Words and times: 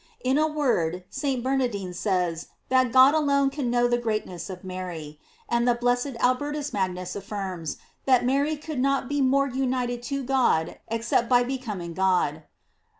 In 0.23 0.39
a 0.39 0.47
word, 0.47 1.03
St. 1.11 1.43
Ber 1.43 1.57
nardine 1.57 1.93
says 1.93 2.47
that 2.69 2.91
God 2.91 3.13
alone 3.13 3.51
can 3.51 3.69
know 3.69 3.87
the 3.87 3.99
great 3.99 4.25
ness 4.25 4.49
of 4.49 4.63
Mary;* 4.63 5.19
and 5.47 5.67
the 5.67 5.75
blessed 5.75 6.15
Albertus 6.19 6.73
Mag 6.73 6.95
nus 6.95 7.15
affirms 7.15 7.77
that 8.05 8.25
Mary 8.25 8.57
could 8.57 8.79
not 8.79 9.07
be 9.07 9.21
more 9.21 9.47
united 9.47 10.01
to 10.01 10.23
God 10.23 10.79
except 10.87 11.29
by 11.29 11.43
becoming 11.43 11.93
God. 11.93 12.41